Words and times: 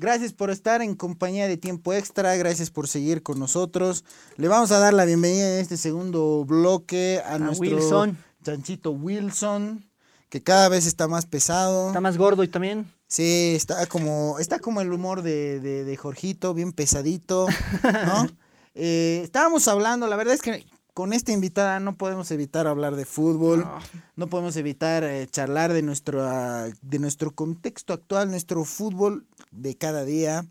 Gracias 0.00 0.32
por 0.32 0.48
estar 0.48 0.80
en 0.80 0.94
compañía 0.94 1.46
de 1.46 1.58
Tiempo 1.58 1.92
Extra, 1.92 2.34
gracias 2.36 2.70
por 2.70 2.88
seguir 2.88 3.22
con 3.22 3.38
nosotros. 3.38 4.02
Le 4.38 4.48
vamos 4.48 4.72
a 4.72 4.78
dar 4.78 4.94
la 4.94 5.04
bienvenida 5.04 5.52
en 5.52 5.60
este 5.60 5.76
segundo 5.76 6.42
bloque 6.46 7.20
a, 7.22 7.38
nuestro 7.38 7.76
Wilson. 7.76 8.16
chanchito 8.42 8.92
Wilson, 8.92 9.84
que 10.30 10.42
cada 10.42 10.70
vez 10.70 10.86
está 10.86 11.06
más 11.06 11.26
pesado. 11.26 11.88
Está 11.88 12.00
más 12.00 12.16
gordo 12.16 12.42
y 12.42 12.48
también. 12.48 12.90
Sí, 13.08 13.52
está 13.54 13.84
como, 13.84 14.38
está 14.38 14.58
como 14.58 14.80
el 14.80 14.90
humor 14.90 15.20
de, 15.20 15.60
de, 15.60 15.84
de 15.84 15.96
Jorgito, 15.98 16.54
bien 16.54 16.72
pesadito, 16.72 17.46
¿no? 17.82 18.26
Eh, 18.74 19.22
estábamos 19.24 19.66
hablando, 19.66 20.06
la 20.06 20.14
verdad 20.14 20.32
es 20.32 20.42
que 20.42 20.64
con 21.00 21.14
esta 21.14 21.32
invitada 21.32 21.80
no 21.80 21.96
podemos 21.96 22.30
evitar 22.30 22.66
hablar 22.66 22.94
de 22.94 23.06
fútbol, 23.06 23.60
no, 23.60 23.78
No. 24.16 24.26
podemos 24.28 24.54
evitar 24.56 25.02
eh, 25.02 25.26
charlar 25.30 25.72
de 25.72 25.80
nuestro, 25.80 26.22
de 26.82 26.98
nuestro 26.98 27.34
contexto 27.34 27.94
actual, 27.94 28.30
nuestro 28.30 28.66
fútbol 28.66 29.26
de 29.50 29.78
cada 29.78 30.04
día. 30.04 30.46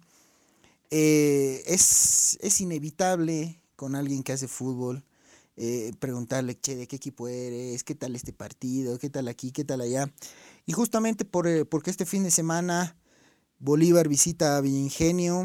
Eh, 0.89 1.61
es, 1.67 2.39
es 2.41 2.61
inevitable 2.61 3.61
con 3.75 3.93
alguien 3.93 4.23
que 4.23 4.31
hace 4.33 4.47
fútbol 4.47 5.05
eh, 5.55 5.91
preguntarle, 5.99 6.59
che, 6.59 6.75
¿de 6.75 6.87
qué 6.87 6.95
equipo 6.95 7.27
eres? 7.27 7.83
¿Qué 7.83 7.93
tal 7.93 8.15
este 8.15 8.33
partido? 8.33 8.97
¿Qué 8.97 9.11
tal 9.11 9.27
aquí? 9.27 9.51
¿Qué 9.51 9.63
tal 9.63 9.81
allá? 9.81 10.11
Y 10.65 10.73
justamente 10.73 11.25
por, 11.25 11.67
porque 11.69 11.91
este 11.91 12.07
fin 12.07 12.23
de 12.23 12.31
semana 12.31 12.97
Bolívar 13.59 14.07
visita 14.07 14.57
a 14.57 14.61
Villingenio, 14.61 15.43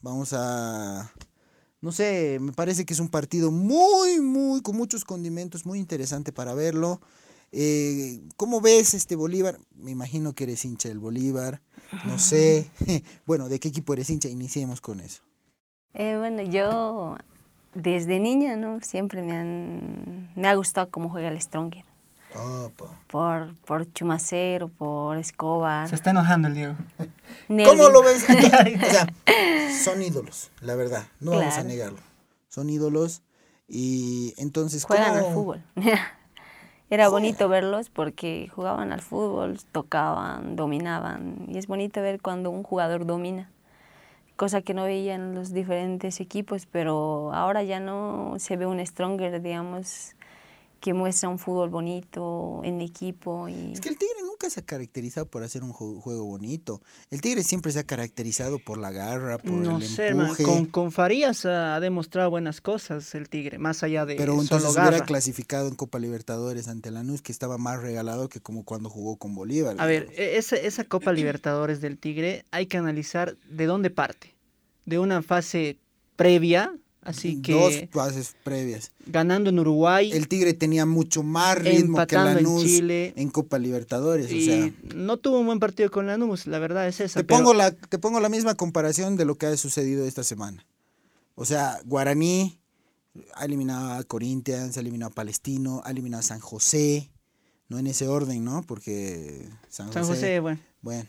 vamos 0.00 0.32
a, 0.32 1.12
no 1.80 1.92
sé, 1.92 2.38
me 2.40 2.52
parece 2.52 2.84
que 2.84 2.92
es 2.92 3.00
un 3.00 3.08
partido 3.08 3.50
muy, 3.50 4.20
muy, 4.20 4.60
con 4.60 4.76
muchos 4.76 5.04
condimentos, 5.04 5.64
muy 5.64 5.78
interesante 5.78 6.32
para 6.32 6.54
verlo. 6.54 7.00
Eh, 7.52 8.20
¿Cómo 8.36 8.60
ves 8.60 8.94
este 8.94 9.16
Bolívar? 9.16 9.58
Me 9.74 9.90
imagino 9.90 10.34
que 10.34 10.44
eres 10.44 10.64
hincha 10.64 10.88
del 10.88 10.98
Bolívar, 10.98 11.62
no 12.04 12.18
sé. 12.18 12.70
bueno, 13.26 13.48
¿de 13.48 13.58
qué 13.58 13.68
equipo 13.68 13.92
eres 13.94 14.10
hincha? 14.10 14.28
Iniciemos 14.28 14.80
con 14.80 15.00
eso. 15.00 15.22
Eh, 15.94 16.16
bueno, 16.18 16.42
yo 16.42 17.16
desde 17.74 18.20
niña, 18.20 18.56
¿no? 18.56 18.80
Siempre 18.80 19.22
me, 19.22 19.32
han, 19.32 20.30
me 20.36 20.48
ha 20.48 20.54
gustado 20.54 20.90
cómo 20.90 21.08
juega 21.08 21.28
el 21.28 21.40
Stronger. 21.40 21.84
Opa. 22.34 22.86
Por, 23.08 23.54
por 23.66 23.92
Chumacero, 23.92 24.68
por 24.68 25.16
Escobar. 25.18 25.88
Se 25.88 25.94
está 25.94 26.10
enojando 26.10 26.48
el 26.48 26.54
Diego. 26.54 26.74
¿Cómo 27.48 27.88
lo 27.88 28.02
ves? 28.02 28.24
o 28.28 28.90
sea, 28.90 29.06
son 29.82 30.02
ídolos, 30.02 30.50
la 30.60 30.74
verdad, 30.76 31.04
no 31.20 31.32
vamos 31.32 31.56
a 31.56 31.64
negarlo. 31.64 31.98
Son 32.48 32.68
ídolos 32.70 33.22
y 33.68 34.34
entonces... 34.36 34.84
Juegan 34.84 35.14
al 35.16 35.22
¿cómo- 35.24 35.34
fútbol. 35.34 35.64
Era 36.90 37.08
bonito 37.08 37.48
verlos 37.48 37.88
porque 37.88 38.50
jugaban 38.52 38.92
al 38.92 39.00
fútbol, 39.00 39.60
tocaban, 39.70 40.56
dominaban. 40.56 41.46
Y 41.48 41.56
es 41.56 41.68
bonito 41.68 42.02
ver 42.02 42.20
cuando 42.20 42.50
un 42.50 42.64
jugador 42.64 43.06
domina, 43.06 43.48
cosa 44.34 44.60
que 44.60 44.74
no 44.74 44.82
veían 44.82 45.32
los 45.36 45.52
diferentes 45.52 46.18
equipos, 46.18 46.66
pero 46.66 47.32
ahora 47.32 47.62
ya 47.62 47.78
no 47.78 48.34
se 48.38 48.56
ve 48.56 48.66
un 48.66 48.84
Stronger, 48.84 49.40
digamos, 49.40 50.16
que 50.80 50.94
muestra 50.94 51.28
un 51.28 51.38
fútbol 51.38 51.68
bonito 51.68 52.60
en 52.64 52.80
equipo. 52.80 53.48
Y... 53.48 53.72
Es 53.74 53.80
que 53.80 53.90
el 53.90 53.98
Tigre 53.98 54.22
nunca 54.24 54.48
se 54.48 54.60
ha 54.60 54.64
caracterizado 54.64 55.26
por 55.26 55.42
hacer 55.42 55.62
un 55.62 55.72
ju- 55.72 56.00
juego 56.00 56.24
bonito. 56.24 56.80
El 57.10 57.20
Tigre 57.20 57.42
siempre 57.42 57.70
se 57.70 57.80
ha 57.80 57.84
caracterizado 57.84 58.58
por 58.58 58.78
la 58.78 58.90
garra, 58.90 59.36
por 59.36 59.52
No 59.52 59.76
el 59.76 59.82
sé, 59.82 60.08
empuje. 60.08 60.42
Con, 60.42 60.64
con 60.66 60.90
Farías 60.92 61.44
ha 61.44 61.78
demostrado 61.80 62.30
buenas 62.30 62.60
cosas 62.62 63.14
el 63.14 63.28
Tigre, 63.28 63.58
más 63.58 63.82
allá 63.82 64.06
de 64.06 64.16
Pero 64.16 64.32
solo 64.32 64.42
entonces 64.42 64.70
hubiera 64.70 64.90
garra. 64.92 65.04
clasificado 65.04 65.68
en 65.68 65.74
Copa 65.74 65.98
Libertadores 65.98 66.66
ante 66.68 66.90
Lanús, 66.90 67.20
que 67.20 67.32
estaba 67.32 67.58
más 67.58 67.82
regalado 67.82 68.28
que 68.30 68.40
como 68.40 68.64
cuando 68.64 68.88
jugó 68.88 69.16
con 69.16 69.34
Bolívar. 69.34 69.76
A 69.78 69.84
ver, 69.86 70.08
e- 70.16 70.38
esa, 70.38 70.56
esa 70.56 70.84
Copa 70.84 71.12
Libertadores 71.12 71.82
del 71.82 71.98
Tigre 71.98 72.44
hay 72.50 72.64
que 72.66 72.78
analizar 72.78 73.36
de 73.50 73.66
dónde 73.66 73.90
parte. 73.90 74.34
De 74.86 74.98
una 74.98 75.20
fase 75.22 75.76
previa, 76.16 76.74
así 77.02 77.40
que 77.42 77.52
Dos 77.52 77.74
fases 77.90 78.34
previas. 78.44 78.92
ganando 79.06 79.50
en 79.50 79.58
Uruguay 79.58 80.10
El 80.12 80.28
Tigre 80.28 80.52
tenía 80.54 80.84
mucho 80.86 81.22
más 81.22 81.56
ritmo 81.58 81.74
que 81.76 81.80
Empatando 82.14 82.30
en 82.30 82.36
Lanús 82.44 82.64
Chile. 82.64 83.12
en 83.16 83.30
Copa 83.30 83.58
Libertadores. 83.58 84.30
y 84.30 84.42
o 84.42 84.44
sea, 84.44 84.72
no 84.94 85.16
tuvo 85.16 85.40
un 85.40 85.46
buen 85.46 85.58
partido 85.60 85.90
con 85.90 86.06
Lanús, 86.06 86.46
la 86.46 86.58
verdad 86.58 86.86
es 86.88 87.00
esa. 87.00 87.20
te, 87.20 87.24
pero- 87.24 87.38
pongo 87.38 87.54
la, 87.54 87.70
te 87.72 87.98
pongo 87.98 88.20
la 88.20 88.28
misma 88.28 88.54
comparación 88.54 89.16
de 89.16 89.24
lo 89.24 89.36
que 89.36 89.46
ha 89.46 89.56
sucedido 89.56 90.04
esta 90.06 90.24
semana. 90.24 90.66
O 91.34 91.44
sea, 91.46 91.80
Guaraní 91.86 92.58
ha 93.34 93.44
eliminado 93.46 93.92
a 93.92 94.04
Corinthians, 94.04 94.76
ha 94.76 94.80
eliminado 94.80 95.10
a 95.10 95.14
Palestino, 95.14 95.80
ha 95.84 95.90
eliminado 95.90 96.20
a 96.20 96.24
San 96.24 96.40
José. 96.40 97.10
No 97.68 97.78
en 97.78 97.86
ese 97.86 98.08
orden, 98.08 98.44
¿no? 98.44 98.62
Porque 98.66 99.48
San 99.68 99.92
San 99.92 100.04
José, 100.04 100.40
bueno. 100.40 100.58
Bueno. 100.82 101.08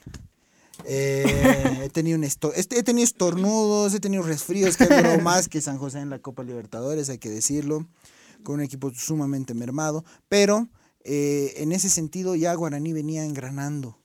Eh, 0.86 1.82
he, 1.84 1.90
tenido 1.90 2.18
un 2.18 2.24
esto- 2.24 2.54
este- 2.54 2.80
he 2.80 2.84
tenido 2.84 3.04
estornudos, 3.04 3.94
he 3.94 4.00
tenido 4.00 4.24
resfríos 4.24 4.78
que 4.78 4.84
han 4.86 4.90
durado 4.98 5.20
más 5.22 5.48
que 5.50 5.62
San 5.62 5.78
José 5.78 6.00
en 6.00 6.10
la 6.10 6.20
Copa 6.20 6.44
Libertadores, 6.44 7.10
hay 7.10 7.18
que 7.18 7.30
decirlo, 7.30 7.88
con 8.44 8.56
un 8.56 8.62
equipo 8.62 8.92
sumamente 8.92 9.54
mermado, 9.54 10.04
pero 10.30 10.68
eh, 11.04 11.54
en 11.58 11.72
ese 11.72 11.90
sentido 11.90 12.36
ya 12.36 12.54
Guaraní 12.54 12.94
venía 12.94 13.24
engranando 13.26 13.98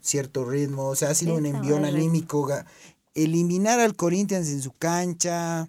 cierto 0.00 0.44
ritmo, 0.44 0.86
o 0.88 0.96
sea, 0.96 1.10
ha 1.10 1.14
sido 1.14 1.36
un 1.36 1.46
envión 1.46 1.84
anímico, 1.84 2.48
eliminar 3.14 3.78
al 3.80 3.94
Corinthians 3.94 4.48
en 4.48 4.62
su 4.62 4.72
cancha, 4.72 5.68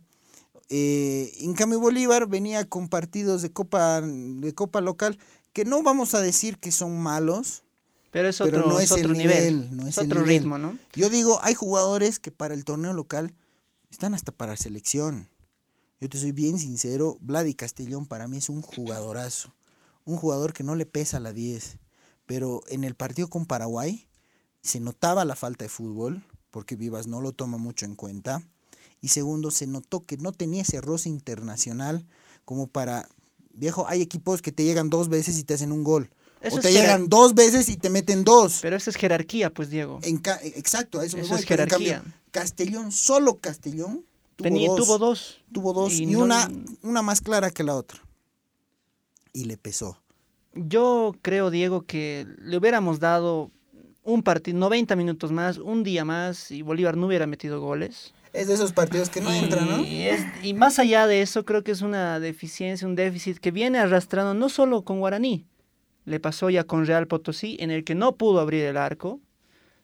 eh, 0.70 1.32
en 1.42 1.54
cambio 1.54 1.80
Bolívar 1.80 2.28
venía 2.28 2.66
con 2.68 2.88
partidos 2.90 3.42
de 3.42 3.52
Copa, 3.52 4.02
de 4.02 4.54
Copa 4.56 4.82
local 4.82 5.20
que 5.52 5.66
no 5.66 5.84
vamos 5.84 6.16
a 6.16 6.22
decir 6.22 6.58
que 6.58 6.72
son 6.72 6.98
malos, 7.00 7.63
Pero 8.14 8.30
es 8.30 8.38
pero 8.38 8.60
otro, 8.60 8.70
no 8.70 8.80
es 8.80 8.86
es 8.86 8.92
otro 8.92 9.12
el 9.12 9.18
nivel, 9.18 9.56
nivel, 9.62 9.76
no 9.78 9.88
es 9.88 9.98
otro 9.98 10.22
nivel. 10.22 10.38
ritmo, 10.38 10.58
¿no? 10.60 10.78
Yo 10.94 11.10
digo, 11.10 11.40
hay 11.42 11.56
jugadores 11.56 12.20
que 12.20 12.32
para 12.32 12.54
el 12.54 12.64
torneo 12.64 12.94
local 12.94 13.34
están 13.90 14.14
hasta 14.14 14.32
para 14.32 14.56
selección. 14.56 15.28
Yo 16.00 16.10
te 16.10 16.20
soy 16.20 16.32
bien 16.32 16.60
sincero, 16.60 17.18
Vladi 17.22 17.56
Castellón 17.56 18.06
para 18.06 18.28
mí 18.28 18.38
es 18.38 18.50
un 18.50 18.62
jugadorazo. 18.62 19.56
Un 20.06 20.18
jugador 20.18 20.54
que 20.54 20.64
no 20.64 20.76
le 20.76 20.86
pesa 20.86 21.20
la 21.20 21.34
10. 21.34 21.80
Pero 22.28 22.62
en 22.68 22.84
el 22.84 22.94
partido 22.94 23.30
con 23.30 23.48
Paraguay 23.48 24.08
se 24.62 24.80
notaba 24.80 25.26
la 25.26 25.36
falta 25.36 25.66
de 25.66 25.70
fútbol, 25.70 26.24
porque 26.52 26.76
Vivas 26.76 27.08
no 27.08 27.20
lo 27.20 27.32
toma 27.32 27.58
mucho 27.58 27.86
en 27.86 27.96
cuenta. 27.96 28.44
Y 29.02 29.08
segundo, 29.08 29.50
se 29.50 29.66
notó 29.66 30.06
que 30.06 30.18
no 30.18 30.34
tenía 30.34 30.62
ese 30.62 30.82
roce 30.82 31.10
internacional 31.10 32.06
como 32.46 32.68
para... 32.68 33.10
Viejo, 33.54 33.88
hay 33.88 34.02
equipos 34.02 34.44
que 34.44 34.52
te 34.52 34.64
llegan 34.64 34.92
dos 34.92 35.10
veces 35.10 35.38
y 35.40 35.44
te 35.44 35.56
hacen 35.56 35.72
un 35.72 35.84
gol. 35.84 36.12
Eso 36.44 36.58
o 36.58 36.60
te 36.60 36.72
llegan 36.72 37.10
dos 37.10 37.34
veces 37.34 37.70
y 37.70 37.78
te 37.78 37.90
meten 37.90 38.24
dos. 38.24 38.60
Pero 38.62 38.76
eso 38.76 38.90
es 38.90 38.96
jerarquía, 38.98 39.50
pues, 39.52 39.70
Diego. 39.70 40.00
En 40.04 40.18
ca- 40.18 40.40
exacto, 40.44 41.00
a 41.00 41.06
eso, 41.06 41.18
me 41.18 41.24
Eso 41.24 41.32
voy, 41.32 41.40
es 41.40 41.46
pero 41.48 41.64
en 41.64 41.70
cambio, 41.70 41.88
jerarquía. 41.90 42.14
Castellón, 42.32 42.92
solo 42.92 43.40
Castellón, 43.40 44.06
tuvo 44.36 44.44
Tenía, 44.44 44.68
dos. 44.70 44.78
tuvo 44.78 44.98
dos. 44.98 45.42
Tuvo 45.52 45.74
dos 45.74 45.94
y, 45.94 46.04
y 46.04 46.06
no- 46.08 46.20
una, 46.20 46.50
una 46.84 47.02
más 47.02 47.22
clara 47.22 47.50
que 47.50 47.64
la 47.64 47.76
otra. 47.76 48.00
Y 49.32 49.46
le 49.46 49.58
pesó. 49.58 49.98
Yo 50.54 51.16
creo, 51.22 51.50
Diego, 51.50 51.82
que 51.84 52.28
le 52.40 52.58
hubiéramos 52.58 53.00
dado 53.00 53.50
un 54.04 54.22
partido, 54.22 54.58
90 54.60 54.96
minutos 54.96 55.32
más, 55.32 55.58
un 55.58 55.84
día 55.84 56.04
más, 56.06 56.52
y 56.52 56.62
Bolívar 56.62 56.98
no 56.98 57.08
hubiera 57.08 57.26
metido 57.26 57.60
goles. 57.62 58.14
Es 58.34 58.48
de 58.48 58.56
esos 58.56 58.74
partidos 58.74 59.10
que 59.10 59.22
no 59.22 59.34
y, 59.34 59.38
entran, 59.40 59.70
¿no? 59.70 59.84
es- 59.86 60.26
y 60.44 60.54
más 60.54 60.78
allá 60.78 61.08
de 61.08 61.22
eso, 61.22 61.46
creo 61.46 61.64
que 61.64 61.72
es 61.72 61.82
una 61.82 62.20
deficiencia, 62.20 62.88
un 62.88 62.96
déficit 62.96 63.38
que 63.38 63.52
viene 63.52 63.78
arrastrando 63.80 64.34
no 64.34 64.50
solo 64.50 64.84
con 64.84 65.00
Guaraní, 65.00 65.46
le 66.06 66.20
pasó 66.20 66.50
ya 66.50 66.64
con 66.64 66.86
Real 66.86 67.08
Potosí, 67.08 67.58
en 67.60 67.72
el 67.72 67.84
que 67.84 67.96
no 67.96 68.16
pudo 68.16 68.40
abrir 68.40 68.64
el 68.66 68.78
arco. 68.78 69.20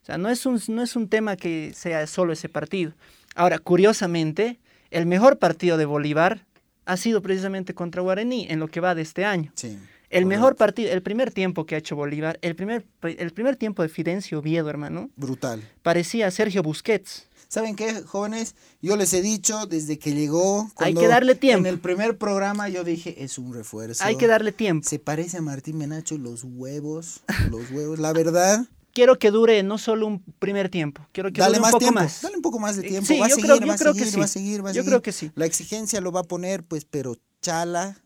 O 0.02 0.06
sea, 0.06 0.18
no 0.18 0.30
es 0.30 0.46
un, 0.46 0.60
no 0.70 0.82
es 0.82 0.96
un 0.96 1.08
tema 1.08 1.36
que 1.36 1.72
sea 1.74 2.08
solo 2.08 2.34
ese 2.34 2.50
partido. 2.50 2.94
Ahora, 3.36 3.60
curiosamente, 3.60 4.60
el 4.92 5.06
mejor 5.06 5.38
partido 5.40 5.78
de 5.78 5.86
Bolívar 5.86 6.46
ha 6.86 6.98
sido 6.98 7.22
precisamente 7.22 7.74
contra 7.74 8.02
Guaraní 8.02 8.48
en 8.50 8.60
lo 8.60 8.68
que 8.68 8.80
va 8.80 8.96
de 8.96 9.02
este 9.02 9.26
año. 9.26 9.52
Sí. 9.56 9.78
El 10.10 10.26
mejor 10.26 10.56
partido, 10.56 10.92
el 10.92 11.04
primer 11.04 11.32
tiempo 11.32 11.68
que 11.68 11.76
ha 11.76 11.78
hecho 11.78 11.96
Bolívar, 11.96 12.40
el 12.42 12.56
primer, 12.56 12.84
el 13.04 13.32
primer 13.32 13.56
tiempo 13.58 13.84
de 13.84 13.90
Fidencio 13.90 14.40
Oviedo, 14.40 14.68
hermano, 14.68 15.12
Brutal. 15.16 15.62
parecía 15.84 16.32
Sergio 16.32 16.64
Busquets. 16.64 17.29
¿Saben 17.52 17.76
qué, 17.76 18.02
jóvenes? 18.04 18.54
Yo 18.80 18.96
les 18.96 19.12
he 19.12 19.24
dicho 19.24 19.66
desde 19.66 19.98
que 19.98 20.14
llegó. 20.14 20.70
Hay 20.78 20.94
que 20.94 21.08
darle 21.08 21.34
tiempo. 21.34 21.62
En 21.68 21.74
el 21.74 21.80
primer 21.80 22.16
programa 22.16 22.70
yo 22.70 22.84
dije, 22.84 23.24
es 23.24 23.40
un 23.40 23.52
refuerzo. 23.56 24.04
Hay 24.04 24.18
que 24.18 24.28
darle 24.28 24.52
tiempo. 24.52 24.88
Se 24.88 25.00
parece 25.00 25.38
a 25.38 25.42
Martín 25.42 25.80
Menacho 25.80 26.20
los 26.20 26.44
huevos, 26.44 27.22
los 27.50 27.72
huevos. 27.72 27.98
La 27.98 28.14
verdad, 28.14 28.66
Quiero 28.94 29.18
que 29.18 29.32
dure 29.32 29.64
no 29.64 29.78
solo 29.78 30.06
un 30.08 30.20
primer 30.40 30.70
tiempo, 30.70 31.06
quiero 31.12 31.32
que 31.32 31.40
dale 31.42 31.58
dure 31.58 31.60
un 31.60 31.62
más 31.62 31.72
poco 31.72 31.80
tiempo. 31.80 32.00
más. 32.02 32.22
Dale 32.22 32.36
un 32.36 32.42
poco 32.42 32.60
más 32.60 32.76
de 32.76 32.86
Eh, 32.86 32.90
tiempo. 32.90 33.08
sí, 33.08 33.20
va 33.20 33.26
a 33.28 33.30
yo 33.30 33.36
seguir, 33.36 33.46
creo- 33.52 33.60
yo 33.62 33.68
va 33.68 33.74
a 33.74 33.78
creo 33.78 33.94
que 33.94 34.00
seguir, 34.00 34.14
sí. 34.14 34.20
va 34.20 34.26
a 34.26 34.28
seguir, 34.28 34.66
va 34.66 34.70
a 34.70 34.74
Yo 34.74 34.82
seguir. 34.82 34.90
creo 34.90 35.02
que 35.02 35.12
sí. 35.12 35.32
La 35.36 35.46
exigencia 35.46 36.02
lo 36.02 36.12
va 36.12 36.20
a 36.22 36.24
poner, 36.24 36.64
pues, 36.64 36.86
pero 36.86 37.16
chala. 37.42 38.04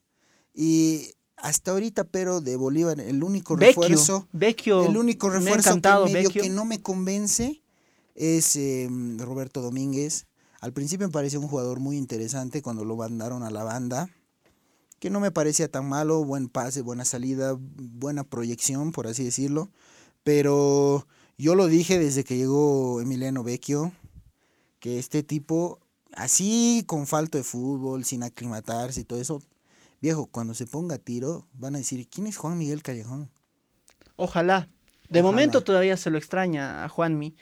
Y 0.53 1.07
hasta 1.37 1.71
ahorita, 1.71 2.03
pero 2.03 2.41
de 2.41 2.57
Bolívar, 2.57 2.99
el 2.99 3.23
único 3.23 3.55
refuerzo. 3.55 4.27
Vecchio, 4.33 4.85
El 4.85 4.97
único 4.97 5.27
me 5.29 5.35
ha 5.35 5.39
refuerzo 5.39 5.69
encantado, 5.69 6.05
que, 6.05 6.13
medio 6.13 6.29
Vecchio. 6.29 6.43
que 6.43 6.49
no 6.49 6.65
me 6.65 6.81
convence 6.81 7.61
es 8.15 8.55
eh, 8.55 8.87
Roberto 9.17 9.61
Domínguez. 9.61 10.27
Al 10.61 10.73
principio 10.73 11.07
me 11.07 11.11
pareció 11.11 11.39
un 11.41 11.47
jugador 11.47 11.79
muy 11.79 11.97
interesante 11.97 12.61
cuando 12.61 12.85
lo 12.85 12.95
mandaron 12.95 13.43
a 13.43 13.49
la 13.51 13.63
banda, 13.63 14.09
que 14.99 15.09
no 15.09 15.19
me 15.19 15.31
parecía 15.31 15.69
tan 15.69 15.87
malo, 15.89 16.23
buen 16.23 16.47
pase, 16.47 16.81
buena 16.81 17.03
salida, 17.05 17.55
buena 17.59 18.23
proyección, 18.23 18.91
por 18.93 19.07
así 19.07 19.23
decirlo. 19.25 19.69
Pero 20.23 21.05
Yo 21.37 21.55
lo 21.55 21.67
dije 21.67 21.99
desde 21.99 22.23
que 22.23 22.37
llegó 22.37 23.01
Emiliano 23.01 23.43
Vecchio, 23.43 23.91
que 24.79 24.99
este 24.99 25.23
tipo, 25.23 25.79
así 26.13 26.83
con 26.87 27.07
falta 27.07 27.37
de 27.37 27.43
fútbol, 27.43 28.05
sin 28.05 28.23
aclimatarse 28.23 29.01
y 29.01 29.03
todo 29.03 29.19
eso, 29.19 29.41
viejo, 30.01 30.27
cuando 30.27 30.53
se 30.53 30.67
ponga 30.67 30.95
a 30.95 30.99
tiro, 30.99 31.47
van 31.53 31.75
a 31.75 31.79
decir, 31.79 32.07
¿quién 32.07 32.27
es 32.27 32.37
Juan 32.37 32.57
Miguel 32.57 32.83
Callejón? 32.83 33.29
Ojalá. 34.15 34.69
De 35.09 35.19
Ojalá. 35.19 35.31
momento 35.31 35.63
todavía 35.63 35.97
se 35.97 36.09
lo 36.09 36.17
extraña 36.17 36.83
a 36.85 36.89
Juanmi, 36.89 37.35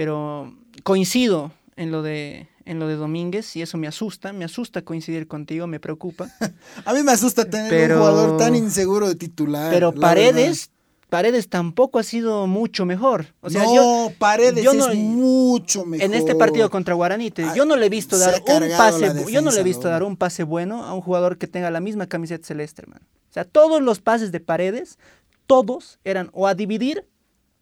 pero 0.00 0.54
coincido 0.82 1.52
en 1.76 1.90
lo 1.92 2.00
de 2.00 2.48
en 2.64 2.78
lo 2.78 2.88
de 2.88 2.94
Domínguez 2.94 3.54
y 3.56 3.60
eso 3.60 3.76
me 3.76 3.86
asusta, 3.86 4.32
me 4.32 4.46
asusta 4.46 4.80
coincidir 4.80 5.26
contigo, 5.26 5.66
me 5.66 5.78
preocupa. 5.78 6.30
A 6.86 6.94
mí 6.94 7.02
me 7.02 7.12
asusta 7.12 7.44
tener 7.44 7.68
Pero- 7.68 7.96
un 7.96 8.00
jugador 8.08 8.36
tan 8.38 8.54
inseguro 8.54 9.08
de 9.08 9.14
titular. 9.16 9.70
Pero 9.70 9.92
Paredes, 9.92 10.70
Paredes 11.10 11.50
tampoco 11.50 11.98
ha 11.98 12.02
sido 12.02 12.46
mucho 12.46 12.86
mejor. 12.86 13.26
O 13.42 13.50
verdad. 13.50 13.60
sea, 13.60 13.64
no, 13.68 13.74
yo 13.74 14.12
Paredes 14.18 14.64
yo 14.64 14.72
no- 14.72 14.88
es 14.88 14.96
mucho 14.96 15.84
mejor. 15.84 16.06
en 16.06 16.14
este 16.14 16.34
partido 16.34 16.70
contra 16.70 16.94
Guaraní, 16.94 17.30
te- 17.30 17.44
Ah, 17.44 17.52
yo 17.54 17.66
no 17.66 17.76
le 17.76 17.84
he 17.84 17.90
visto 17.90 18.16
se 18.16 18.24
dar 18.24 18.40
un 18.40 18.70
pase, 18.78 19.10
bu- 19.12 19.28
yo 19.30 19.42
no 19.42 19.50
le 19.50 19.56
he 19.56 19.58
defensa, 19.58 19.62
visto 19.64 19.84
¿no? 19.84 19.90
dar 19.90 20.02
un 20.04 20.16
pase 20.16 20.44
bueno 20.44 20.82
a 20.84 20.94
un 20.94 21.02
jugador 21.02 21.36
que 21.36 21.46
tenga 21.46 21.70
la 21.70 21.80
misma 21.80 22.06
camiseta 22.06 22.46
celeste, 22.46 22.80
hermano. 22.80 23.04
O 23.28 23.32
sea, 23.34 23.44
todos 23.44 23.82
los 23.82 24.00
pases 24.00 24.32
de 24.32 24.40
Paredes, 24.40 24.98
todos 25.46 25.98
eran 26.04 26.30
o 26.32 26.46
a 26.46 26.54
dividir 26.54 27.04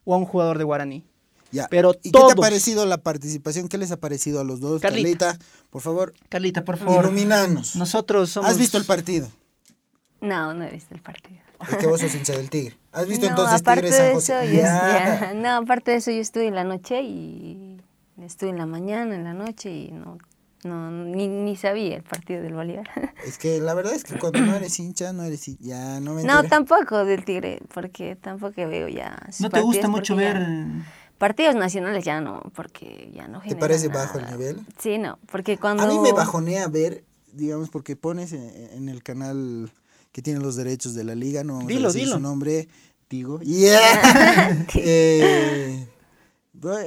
o 0.04 0.14
a 0.14 0.18
un 0.18 0.24
jugador 0.24 0.56
de 0.58 0.62
Guaraní. 0.64 1.04
Ya. 1.50 1.66
pero 1.70 1.94
¿Y 2.02 2.10
qué 2.12 2.18
te 2.26 2.32
ha 2.32 2.34
parecido 2.36 2.84
la 2.86 2.98
participación? 2.98 3.68
¿Qué 3.68 3.78
les 3.78 3.90
ha 3.90 3.96
parecido 3.96 4.40
a 4.40 4.44
los 4.44 4.60
dos? 4.60 4.80
Carlita. 4.82 5.26
Carlita, 5.28 5.44
por 5.70 5.80
favor, 5.82 6.14
Carlita, 6.28 6.64
por 6.64 6.76
favor. 6.76 7.04
iluminanos. 7.04 7.74
Nosotros 7.76 8.30
somos 8.30 8.50
¿Has 8.50 8.58
visto 8.58 8.76
el 8.78 8.84
partido? 8.84 9.28
No, 10.20 10.52
no 10.54 10.64
he 10.64 10.70
visto 10.70 10.94
el 10.94 11.00
partido. 11.00 11.40
Es 11.70 11.76
que 11.76 11.86
vos 11.86 12.00
sos 12.00 12.14
hincha 12.14 12.34
del 12.34 12.50
Tigre. 12.50 12.76
¿Has 12.92 13.06
visto 13.08 13.24
no, 13.26 13.30
entonces 13.30 13.60
aparte 13.60 13.82
Tigre 13.82 13.96
San 13.96 14.06
de 14.08 14.14
José? 14.14 14.44
eso, 14.44 14.52
yo, 14.52 14.60
Ya. 14.62 15.20
ya, 15.20 15.34
no, 15.36 15.56
aparte 15.56 15.90
de 15.92 15.96
eso, 15.98 16.10
yo 16.10 16.20
estuve 16.20 16.46
en 16.46 16.54
la 16.54 16.64
noche 16.64 17.02
y 17.02 17.80
estuve 18.22 18.50
en 18.50 18.58
la 18.58 18.66
mañana, 18.66 19.14
en 19.14 19.24
la 19.24 19.32
noche 19.34 19.70
y 19.70 19.90
no, 19.90 20.18
no 20.64 20.90
ni, 20.90 21.26
ni 21.28 21.56
sabía 21.56 21.96
el 21.96 22.02
partido 22.02 22.42
del 22.42 22.54
Bolívar. 22.54 22.88
Es 23.26 23.38
que 23.38 23.58
la 23.60 23.74
verdad 23.74 23.94
es 23.94 24.04
que 24.04 24.16
cuando 24.18 24.40
no 24.40 24.54
eres 24.54 24.78
hincha, 24.78 25.12
no 25.12 25.22
eres 25.24 25.46
hincha. 25.48 25.62
Ya, 25.64 26.00
no 26.00 26.14
me 26.14 26.22
No, 26.22 26.32
enteré. 26.34 26.48
tampoco 26.48 27.04
del 27.04 27.24
Tigre, 27.24 27.60
porque 27.74 28.14
tampoco 28.16 28.54
veo 28.68 28.88
ya. 28.88 29.16
¿No 29.40 29.50
te 29.50 29.60
gusta 29.60 29.88
mucho 29.88 30.14
ver 30.14 30.36
ya- 30.38 30.86
Partidos 31.18 31.54
nacionales 31.56 32.04
ya 32.04 32.20
no, 32.20 32.42
porque 32.54 33.10
ya 33.14 33.26
no 33.28 33.40
¿Te 33.40 33.56
parece 33.56 33.88
bajo 33.88 34.18
el 34.18 34.26
nivel? 34.30 34.60
Sí, 34.78 34.98
no, 34.98 35.18
porque 35.30 35.58
cuando... 35.58 35.82
A 35.82 35.86
mí 35.88 35.98
me 35.98 36.12
bajonea 36.12 36.68
ver, 36.68 37.04
digamos, 37.32 37.70
porque 37.70 37.96
pones 37.96 38.32
en, 38.32 38.42
en 38.72 38.88
el 38.88 39.02
canal 39.02 39.70
que 40.12 40.22
tiene 40.22 40.40
los 40.40 40.54
derechos 40.56 40.94
de 40.94 41.04
la 41.04 41.14
liga, 41.16 41.42
no 41.44 41.54
vamos 41.54 41.66
a 41.66 41.74
Dilo, 41.74 41.88
decir 41.88 42.02
dilo. 42.04 42.14
su 42.16 42.20
nombre, 42.20 42.68
digo. 43.10 43.40
Yeah. 43.42 44.66
Eh, 44.76 45.88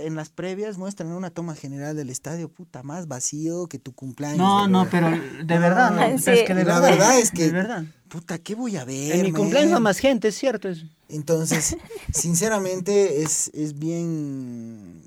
en 0.04 0.16
las 0.16 0.30
previas 0.30 0.78
muestran 0.78 1.12
una 1.14 1.30
toma 1.30 1.56
general 1.56 1.96
del 1.96 2.10
estadio, 2.10 2.50
puta, 2.50 2.84
más 2.84 3.08
vacío 3.08 3.68
que 3.68 3.80
tu 3.80 3.94
cumpleaños. 3.94 4.38
No, 4.38 4.68
no, 4.68 4.86
verdad. 4.86 5.12
pero 5.38 5.46
de 5.46 5.60
verdad, 5.60 5.92
no. 5.92 6.18
Sí. 6.20 6.32
Es 6.32 6.44
que 6.44 6.54
de 6.54 6.66
La 6.66 6.80
verdad, 6.80 6.90
verdad 6.98 7.20
es 7.20 7.32
que- 7.32 7.46
De 7.46 7.52
verdad. 7.52 7.84
Puta, 8.10 8.38
¿qué 8.40 8.56
voy 8.56 8.76
a 8.76 8.84
ver? 8.84 9.14
En 9.16 9.22
mi 9.24 9.32
man? 9.32 9.42
cumpleaños 9.42 9.80
más 9.80 9.98
gente, 10.00 10.28
es 10.28 10.36
cierto. 10.38 10.68
Es... 10.68 10.84
Entonces, 11.12 11.76
sinceramente, 12.14 13.22
es, 13.22 13.50
es 13.54 13.78
bien 13.78 15.02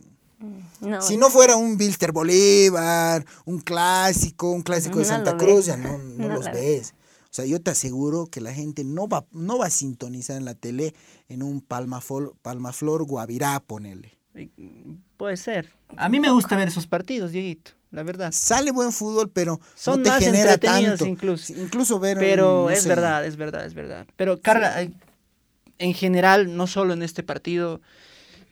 No, 0.81 1.01
Si 1.01 1.17
no 1.17 1.31
fuera 1.31 1.57
un 1.57 1.77
Bilster 1.77 2.13
Bolívar, 2.13 3.25
un 3.45 3.59
clásico, 3.61 4.51
un 4.51 4.63
clásico 4.63 4.99
de 4.99 5.05
No 5.05 5.09
Santa 5.09 5.37
Cruz, 5.37 5.57
ves. 5.57 5.67
ya 5.67 5.77
no, 5.77 5.99
no 6.19 6.29
No 6.29 6.35
los 6.35 6.45
lo 6.47 6.53
ves. 6.53 6.95
O 7.25 7.35
sea, 7.37 7.47
yo 7.47 7.61
te 7.61 7.73
aseguro 7.73 8.27
que 8.27 8.41
la 8.41 8.53
gente 8.55 8.85
no 8.85 9.09
va, 9.09 9.27
no 9.33 9.59
va 9.59 9.67
a 9.67 9.71
sintonizar 9.71 10.37
en 10.37 10.45
la 10.45 10.55
tele 10.55 10.95
en 11.29 11.43
un 11.43 11.61
palmaflor, 11.61 12.35
palmaflor 12.43 13.05
Guavirá, 13.05 13.59
ponele. 13.61 14.17
Puede 15.17 15.37
ser. 15.37 15.71
A 15.97 16.09
mí 16.09 16.21
me 16.21 16.31
gusta 16.31 16.57
ver 16.57 16.69
esos 16.69 16.87
partidos, 16.87 17.33
Dieguito, 17.33 17.73
la 17.91 18.03
verdad. 18.05 18.31
Sale 18.33 18.71
buen 18.71 18.93
fútbol, 18.93 19.31
pero 19.31 19.61
Son 19.75 19.99
no 19.99 20.03
te 20.05 20.11
más 20.11 20.23
genera 20.25 20.55
entretenidos 20.55 20.99
tanto. 21.01 21.07
incluso. 21.07 21.53
Incluso 21.55 21.99
ver. 21.99 22.19
Pero 22.19 22.65
no 22.65 22.71
es 22.71 22.83
sé, 22.83 22.89
verdad, 22.89 23.25
es 23.27 23.37
verdad, 23.37 23.65
es 23.67 23.75
verdad. 23.75 24.07
Pero 24.17 24.41
Carla, 24.41 24.83
eh, 24.83 24.93
en 25.79 25.95
general, 25.95 26.57
no 26.57 26.67
solo 26.67 26.93
en 26.95 27.03
este 27.03 27.23
partido, 27.23 27.81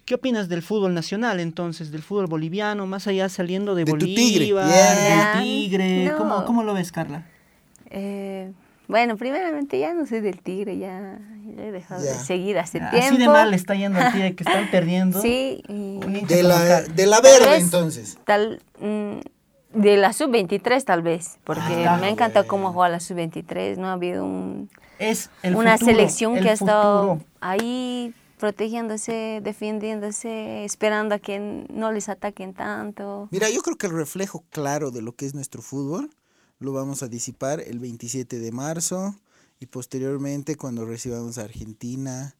¿qué 0.04 0.14
opinas 0.16 0.48
del 0.48 0.62
fútbol 0.62 0.94
nacional 0.94 1.40
entonces, 1.40 1.90
del 1.92 2.02
fútbol 2.02 2.26
boliviano, 2.26 2.86
más 2.86 3.06
allá 3.06 3.28
saliendo 3.28 3.74
de, 3.74 3.84
De 3.84 3.92
tu 3.92 3.98
Bolívar, 3.98 4.16
Tigre, 4.16 4.44
del 4.46 4.54
yeah. 4.68 5.40
Tigre? 5.42 6.04
No. 6.06 6.16
¿Cómo, 6.18 6.44
¿Cómo 6.44 6.62
lo 6.64 6.74
ves, 6.74 6.90
Carla? 6.92 7.26
eh, 7.90 8.50
bueno, 8.88 9.16
primeramente 9.16 9.78
ya 9.78 9.94
no 9.94 10.06
soy 10.06 10.20
del 10.20 10.40
Tigre, 10.42 10.76
ya, 10.76 11.18
ya 11.56 11.62
he 11.64 11.72
dejado 11.72 12.04
Ya. 12.04 12.12
de 12.12 12.18
seguir 12.18 12.58
hace 12.58 12.78
tiempo. 12.78 12.96
Así 12.98 13.16
de 13.16 13.26
mal 13.28 13.50
le 13.50 13.56
está 13.56 13.74
yendo 13.74 13.98
al 14.00 14.12
Tigre 14.12 14.34
que 14.34 14.42
están 14.44 14.70
perdiendo. 14.70 15.22
Sí, 15.22 15.62
y 15.68 15.98
De 16.26 16.42
la, 16.42 16.82
de 16.82 17.06
la 17.06 17.20
Tal 17.22 17.32
verde, 17.40 17.50
vez- 17.54 17.62
entonces. 17.64 18.18
tal 18.26 18.60
mm, 18.80 19.18
de 19.74 19.96
la 19.96 20.12
sub-23 20.12 20.84
tal 20.84 21.02
vez, 21.02 21.38
porque 21.44 21.86
Ah, 21.88 21.96
me 22.00 22.08
encanta 22.08 22.40
bueno. 22.40 22.48
cómo 22.48 22.72
juega 22.72 22.88
la 22.90 23.00
sub-23, 23.00 23.76
no 23.76 23.88
ha 23.88 23.92
habido 23.94 24.24
un, 24.24 24.70
Es 24.98 25.30
el 25.42 25.56
una 25.56 25.72
futuro, 25.78 25.92
selección 25.96 26.36
el 26.36 26.42
que 26.42 26.50
ha 26.50 26.52
estado 26.52 27.20
ahí 27.40 28.14
protegiéndose, 28.38 29.40
defendiéndose, 29.42 30.64
esperando 30.64 31.14
a 31.14 31.18
que 31.18 31.38
no 31.72 31.92
les 31.92 32.08
ataquen 32.08 32.54
tanto. 32.54 33.28
Mira, 33.30 33.48
yo 33.50 33.62
creo 33.62 33.76
que 33.76 33.86
el 33.86 33.92
reflejo 33.92 34.44
claro 34.50 34.90
de 34.90 35.02
lo 35.02 35.14
que 35.14 35.26
es 35.26 35.34
nuestro 35.34 35.62
fútbol 35.62 36.10
lo 36.58 36.72
vamos 36.72 37.02
a 37.02 37.08
disipar 37.08 37.60
el 37.60 37.78
27 37.78 38.38
de 38.38 38.52
marzo 38.52 39.14
y 39.60 39.66
posteriormente 39.66 40.56
cuando 40.56 40.84
recibamos 40.84 41.38
a 41.38 41.42
Argentina 41.42 42.34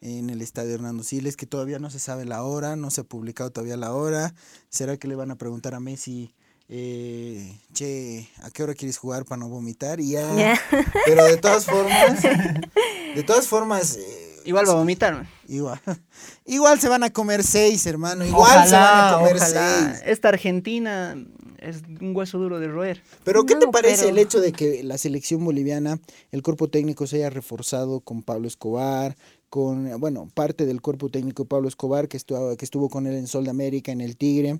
en 0.00 0.28
el 0.28 0.42
estadio 0.42 0.74
Hernando 0.74 1.02
Siles, 1.02 1.36
que 1.36 1.46
todavía 1.46 1.78
no 1.78 1.88
se 1.88 1.98
sabe 1.98 2.24
la 2.24 2.42
hora, 2.42 2.76
no 2.76 2.90
se 2.90 3.00
ha 3.00 3.04
publicado 3.04 3.50
todavía 3.50 3.76
la 3.76 3.94
hora. 3.94 4.34
¿Será 4.68 4.96
que 4.96 5.08
le 5.08 5.14
van 5.14 5.30
a 5.30 5.36
preguntar 5.36 5.74
a 5.74 5.80
Messi, 5.80 6.34
eh, 6.68 7.58
che, 7.72 8.28
¿a 8.42 8.50
qué 8.50 8.62
hora 8.62 8.74
quieres 8.74 8.98
jugar 8.98 9.24
para 9.24 9.38
no 9.40 9.48
vomitar? 9.48 10.00
Y 10.00 10.10
ya. 10.12 10.58
Pero 11.06 11.24
de 11.24 11.36
todas 11.36 11.64
formas, 11.66 12.22
de 12.22 13.22
todas 13.26 13.46
formas, 13.46 13.96
eh, 13.96 14.20
Igual 14.46 14.68
va 14.68 14.72
a 14.72 14.76
vomitar. 14.76 15.14
man. 15.14 15.28
igual, 15.48 15.80
igual 16.44 16.80
se 16.80 16.88
van 16.88 17.02
a 17.02 17.10
comer 17.10 17.42
seis, 17.42 17.86
hermano. 17.86 18.24
Igual 18.26 18.68
se 18.68 18.74
van 18.74 19.14
a 19.14 19.18
comer 19.18 19.36
ojalá. 19.36 19.92
seis. 19.94 20.02
Esta 20.06 20.28
Argentina 20.28 21.16
es 21.58 21.82
un 22.00 22.14
hueso 22.14 22.38
duro 22.38 22.60
de 22.60 22.68
roer. 22.68 23.02
Pero 23.24 23.44
¿qué 23.46 23.56
te 23.56 23.66
parece 23.68 24.04
pero- 24.04 24.10
el 24.10 24.18
hecho 24.18 24.40
de 24.40 24.52
que 24.52 24.82
la 24.82 24.98
selección 24.98 25.42
boliviana, 25.44 25.98
el 26.30 26.42
cuerpo 26.42 26.68
técnico 26.68 27.06
se 27.06 27.16
haya 27.16 27.30
reforzado 27.30 28.00
con 28.00 28.22
Pablo 28.22 28.46
Escobar, 28.48 29.16
con, 29.48 29.98
bueno, 30.00 30.28
parte 30.34 30.66
del 30.66 30.80
cuerpo 30.82 31.08
técnico 31.10 31.44
de 31.44 31.48
Pablo 31.48 31.68
Escobar 31.68 32.08
que 32.08 32.16
estuvo, 32.18 32.54
que 32.56 32.64
estuvo 32.64 32.88
con 32.90 33.06
él 33.06 33.14
en 33.14 33.26
Sol 33.26 33.44
de 33.44 33.50
América, 33.50 33.92
en 33.92 34.00
el 34.02 34.16
Tigre, 34.18 34.58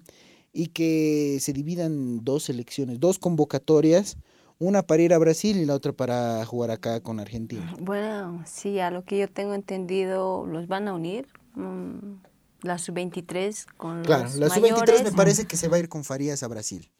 y 0.54 0.68
que 0.68 1.38
se 1.40 1.52
dividan 1.52 2.24
dos 2.24 2.44
selecciones, 2.44 3.00
dos 3.00 3.18
convocatorias, 3.18 4.16
una 4.60 4.82
para 4.82 5.02
ir 5.02 5.12
a 5.12 5.18
Brasil 5.18 5.56
y 5.58 5.66
la 5.66 5.74
otra 5.74 5.92
para 5.92 6.46
jugar 6.46 6.70
acá 6.70 7.00
con 7.00 7.18
Argentina? 7.20 7.74
Bueno, 7.80 8.42
sí, 8.46 8.78
a 8.78 8.90
lo 8.90 9.04
que 9.04 9.18
yo 9.18 9.28
tengo 9.28 9.52
entendido, 9.52 10.46
los 10.46 10.68
van 10.68 10.88
a 10.88 10.94
unir. 10.94 11.26
mm, 11.56 12.22
la 12.62 12.78
sub-23 12.78 13.66
con 13.76 14.02
Claro, 14.04 14.24
los 14.24 14.36
la 14.36 14.48
sub-23 14.48 15.04
me 15.04 15.12
parece 15.12 15.44
que 15.44 15.56
se 15.56 15.68
va 15.68 15.76
a 15.76 15.80
ir 15.80 15.88
con 15.88 16.02
Farías 16.02 16.42
a 16.42 16.48
Brasil. 16.48 16.90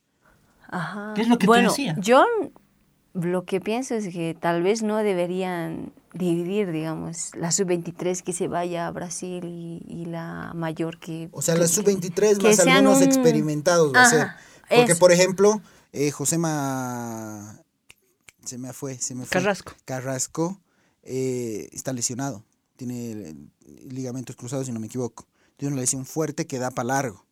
Ajá. 0.68 1.12
¿Qué 1.14 1.22
es 1.22 1.28
lo 1.28 1.38
que 1.38 1.46
te 1.46 1.46
bueno, 1.46 1.70
decía? 1.70 1.96
Yo 1.98 2.24
lo 3.14 3.44
que 3.44 3.60
pienso 3.60 3.94
es 3.94 4.08
que 4.12 4.36
tal 4.38 4.62
vez 4.62 4.82
no 4.82 4.98
deberían 4.98 5.92
dividir, 6.14 6.70
digamos, 6.72 7.30
la 7.36 7.50
sub-23 7.52 8.22
que 8.22 8.32
se 8.32 8.48
vaya 8.48 8.86
a 8.86 8.90
Brasil 8.90 9.44
y, 9.44 9.84
y 9.86 10.06
la 10.06 10.52
mayor 10.54 10.98
que... 10.98 11.28
O 11.32 11.42
sea, 11.42 11.54
la 11.56 11.62
que- 11.62 11.68
sub-23 11.68 12.38
que 12.38 12.48
más 12.48 12.60
algunos 12.60 12.98
un- 12.98 13.02
experimentados 13.04 13.92
va 13.92 14.02
a 14.04 14.10
ser. 14.10 14.26
Porque, 14.68 14.92
eso. 14.92 14.98
por 15.00 15.12
ejemplo, 15.12 15.60
eh, 15.92 16.10
Josema... 16.10 17.60
Se 18.44 18.58
me 18.58 18.72
fue, 18.74 18.98
se 18.98 19.14
me 19.14 19.24
fue. 19.24 19.30
Carrasco. 19.40 19.72
Carrasco 19.86 20.60
eh, 21.02 21.68
está 21.72 21.92
lesionado. 21.94 22.44
Tiene 22.76 23.34
ligamentos 23.88 24.36
cruzados, 24.36 24.66
si 24.66 24.72
no 24.72 24.80
me 24.80 24.86
equivoco. 24.86 25.26
Tiene 25.56 25.72
una 25.72 25.80
lesión 25.80 26.04
fuerte 26.04 26.46
que 26.46 26.58
da 26.58 26.70
para 26.70 26.88
largo. 26.88 27.24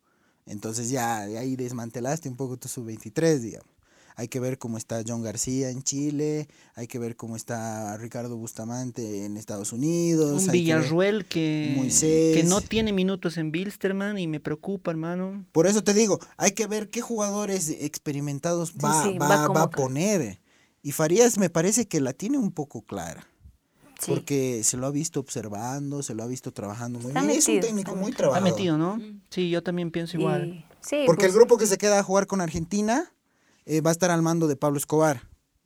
Entonces 0.47 0.89
ya 0.89 1.25
de 1.27 1.37
ahí 1.37 1.55
desmantelaste 1.55 2.29
un 2.29 2.35
poco 2.35 2.57
tu 2.57 2.67
sub-23, 2.67 3.39
digamos. 3.39 3.69
Hay 4.15 4.27
que 4.27 4.39
ver 4.39 4.57
cómo 4.59 4.77
está 4.77 5.01
John 5.07 5.23
García 5.23 5.69
en 5.69 5.81
Chile, 5.83 6.47
hay 6.75 6.87
que 6.87 6.99
ver 6.99 7.15
cómo 7.15 7.35
está 7.35 7.97
Ricardo 7.97 8.37
Bustamante 8.37 9.25
en 9.25 9.37
Estados 9.37 9.73
Unidos. 9.73 10.41
Un 10.41 10.45
que 10.47 10.51
Villarruel 10.51 11.25
que, 11.25 11.73
Moisés. 11.77 12.35
que 12.37 12.43
no 12.43 12.61
tiene 12.61 12.93
minutos 12.93 13.37
en 13.37 13.51
Bilsterman 13.51 14.17
y 14.19 14.27
me 14.27 14.39
preocupa, 14.39 14.91
hermano. 14.91 15.45
Por 15.51 15.65
eso 15.67 15.83
te 15.83 15.93
digo, 15.93 16.19
hay 16.37 16.51
que 16.51 16.67
ver 16.67 16.89
qué 16.89 17.01
jugadores 17.01 17.69
experimentados 17.69 18.73
va, 18.73 19.03
sí, 19.03 19.17
va- 19.17 19.27
va 19.27 19.43
a 19.45 19.47
va 19.47 19.61
a 19.63 19.69
poner. 19.69 20.39
Y 20.83 20.91
Farías 20.91 21.37
me 21.37 21.49
parece 21.49 21.87
que 21.87 22.01
la 22.01 22.13
tiene 22.13 22.37
un 22.37 22.51
poco 22.51 22.81
clara. 22.81 23.25
Sí. 23.99 24.11
Porque 24.11 24.63
se 24.65 24.75
lo 24.75 24.85
ha 24.85 24.91
visto 24.91 25.21
observando, 25.21 26.03
se 26.03 26.13
lo 26.13 26.23
ha 26.23 26.27
visto 26.27 26.51
trabajando 26.51 26.99
muy 26.99 27.09
Está 27.09 27.21
bien. 27.21 27.35
y 27.35 27.37
es 27.37 27.47
un 27.47 27.59
técnico 27.61 27.95
muy 27.95 28.11
metido. 28.11 28.15
Ha 28.15 28.17
trabajador. 28.33 28.49
metido, 28.51 28.77
¿no? 28.77 29.01
Sí, 29.29 29.49
yo 29.49 29.63
también 29.63 29.91
pienso 29.91 30.17
igual. 30.17 30.49
Y- 30.49 30.65
sí, 30.81 31.03
Porque 31.05 31.25
el 31.25 31.31
pues, 31.31 31.35
grupo 31.37 31.57
que 31.57 31.67
se 31.67 31.77
queda 31.77 31.99
a 31.99 32.03
jugar 32.03 32.27
con 32.27 32.41
Argentina 32.41 33.09
eh, 33.65 33.81
va 33.81 33.89
a 33.89 33.93
estar 33.93 34.11
al 34.11 34.21
mando 34.21 34.47
de 34.47 34.55
Pablo 34.55 34.77
Escobar. 34.77 35.21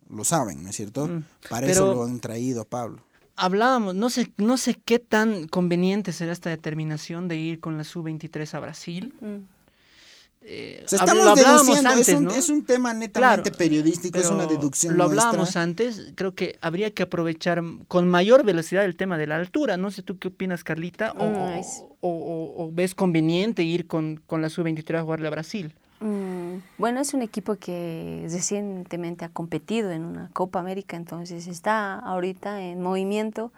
Lo 0.09 0.23
saben, 0.23 0.63
¿no 0.63 0.69
es 0.69 0.75
cierto? 0.75 1.07
Mm, 1.07 1.23
Para 1.49 1.67
eso 1.67 1.93
lo 1.93 2.03
han 2.03 2.19
traído 2.19 2.61
a 2.61 2.65
Pablo. 2.65 3.01
hablábamos, 3.35 3.93
no 3.93 4.09
sé, 4.09 4.31
no 4.37 4.57
sé 4.57 4.75
qué 4.85 4.99
tan 4.99 5.47
conveniente 5.47 6.11
será 6.13 6.31
esta 6.31 6.49
determinación 6.49 7.27
de 7.27 7.35
ir 7.37 7.59
con 7.59 7.77
la 7.77 7.83
sub-23 7.83 8.53
a 8.53 8.59
Brasil. 8.59 9.13
Mm. 9.21 9.35
Eh, 10.49 10.81
O 10.85 10.87
sea, 10.87 10.99
estamos 10.99 11.25
lo 11.25 11.31
hablábamos 11.31 11.65
deduciendo, 11.65 11.89
antes, 11.89 12.07
es, 12.09 12.15
un, 12.15 12.23
¿no? 12.23 12.31
es 12.31 12.49
un 12.49 12.63
tema 12.65 12.93
netamente 12.93 13.49
Claro, 13.51 13.57
periodístico, 13.57 14.17
es 14.17 14.29
una 14.29 14.45
deducción 14.45 14.95
Lo 14.95 15.03
hablábamos 15.03 15.37
nuestra. 15.39 15.61
antes, 15.63 16.13
creo 16.15 16.35
que 16.35 16.57
habría 16.61 16.91
que 16.93 17.03
aprovechar 17.03 17.61
con 17.89 18.07
mayor 18.07 18.45
velocidad 18.45 18.85
el 18.85 18.95
tema 18.95 19.17
de 19.17 19.27
la 19.27 19.35
altura. 19.35 19.75
No 19.75 19.91
sé 19.91 20.03
tú 20.03 20.17
qué 20.19 20.29
opinas, 20.29 20.63
Carlita, 20.63 21.11
o, 21.17 21.25
Mm, 21.25 21.59
es- 21.59 21.83
o- 21.99 22.09
o- 22.09 22.63
o 22.63 22.71
ves 22.71 22.95
conveniente 22.95 23.63
ir 23.63 23.87
con, 23.87 24.21
con 24.25 24.41
la 24.41 24.47
sub-23 24.49 24.99
a 24.99 25.03
jugarle 25.03 25.27
a 25.27 25.31
Brasil. 25.31 25.73
Bueno, 26.77 26.99
es 26.99 27.13
un 27.13 27.21
equipo 27.21 27.55
que 27.55 28.27
recientemente 28.29 29.25
ha 29.25 29.29
competido 29.29 29.91
en 29.91 30.05
una 30.05 30.29
Copa 30.33 30.59
América, 30.59 30.97
entonces 30.97 31.47
está 31.47 31.95
ahorita 31.99 32.61
en 32.61 32.81
movimiento. 32.81 33.51